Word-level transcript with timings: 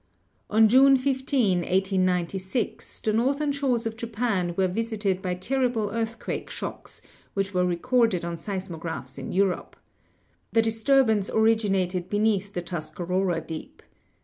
"On 0.49 0.67
June 0.67 0.97
15, 0.97 1.59
1896, 1.59 3.01
the 3.01 3.13
northern 3.13 3.51
shores 3.51 3.85
of 3.85 3.95
Japan 3.95 4.55
were 4.57 4.67
visited 4.67 5.21
by 5.21 5.35
terrible 5.35 5.91
earthquake 5.91 6.49
shocks, 6.49 7.03
which 7.35 7.53
were 7.53 7.67
recorded 7.67 8.25
on 8.25 8.39
seismographs 8.39 9.19
in 9.19 9.31
Europe. 9.31 9.75
The 10.53 10.63
disturbance 10.63 11.29
originated 11.29 12.09
beneath 12.09 12.53
the 12.53 12.63
Tuscarora 12.63 13.41
Deep. 13.41 13.83